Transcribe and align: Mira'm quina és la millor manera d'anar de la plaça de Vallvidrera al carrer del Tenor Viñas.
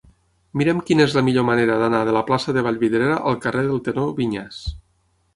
Mira'm 0.59 0.79
quina 0.85 1.03
és 1.09 1.11
la 1.17 1.21
millor 1.25 1.43
manera 1.49 1.75
d'anar 1.83 1.99
de 2.07 2.15
la 2.15 2.23
plaça 2.29 2.55
de 2.57 2.63
Vallvidrera 2.67 3.19
al 3.33 3.37
carrer 3.43 3.63
del 3.67 3.83
Tenor 3.89 4.09
Viñas. 4.21 4.59